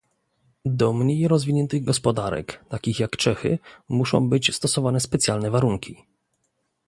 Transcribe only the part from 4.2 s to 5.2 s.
być stosowane